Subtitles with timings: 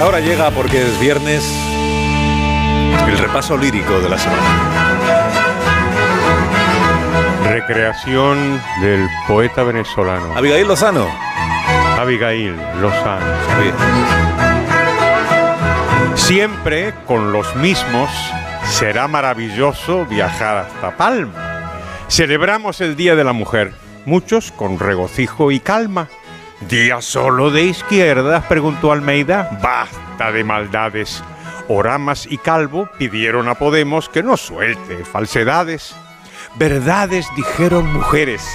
[0.00, 1.44] Ahora llega porque es viernes
[3.06, 4.42] el repaso lírico de la semana.
[7.44, 10.34] Recreación del poeta venezolano.
[10.34, 11.06] Abigail Lozano.
[11.98, 13.26] Abigail Lozano.
[16.14, 18.08] Siempre con los mismos
[18.70, 21.72] será maravilloso viajar hasta Palma.
[22.08, 23.74] Celebramos el Día de la Mujer,
[24.06, 26.08] muchos con regocijo y calma.
[26.68, 28.44] ¿Día solo de izquierdas?
[28.44, 29.58] preguntó Almeida.
[29.62, 31.24] Basta de maldades.
[31.68, 35.96] Oramas y Calvo pidieron a Podemos que no suelte falsedades.
[36.56, 38.46] Verdades dijeron mujeres,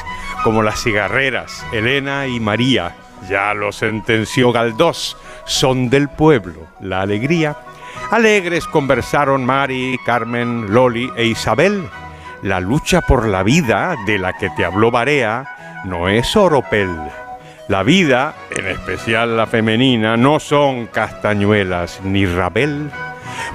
[0.44, 2.96] como las cigarreras, Elena y María.
[3.28, 7.58] Ya lo sentenció Galdós, son del pueblo, la alegría.
[8.12, 11.90] Alegres conversaron Mari, Carmen, Loli e Isabel.
[12.44, 16.92] La lucha por la vida de la que te habló Barea no es oropel.
[17.68, 22.92] La vida, en especial la femenina, no son castañuelas ni rabel.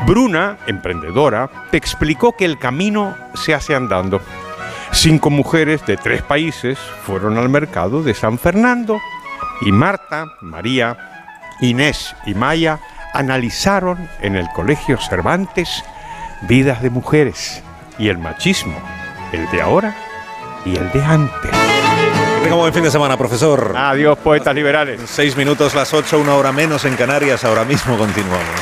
[0.05, 4.21] Bruna, emprendedora, te explicó que el camino se hace andando.
[4.91, 9.01] Cinco mujeres de tres países fueron al mercado de San Fernando
[9.61, 10.97] y Marta, María,
[11.61, 12.81] Inés y Maya
[13.13, 15.85] analizaron en el Colegio Cervantes
[16.43, 17.63] vidas de mujeres
[17.97, 18.77] y el machismo,
[19.33, 19.95] el de ahora
[20.65, 21.70] y el de antes.
[22.41, 23.75] Que tenga buen fin de semana, profesor.
[23.77, 25.03] Adiós, poetas liberales.
[25.05, 27.45] Seis minutos, las ocho, una hora menos en Canarias.
[27.45, 28.61] Ahora mismo continuamos.